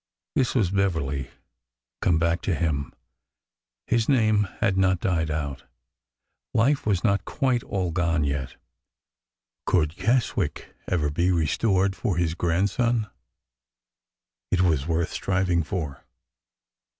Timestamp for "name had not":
4.09-4.99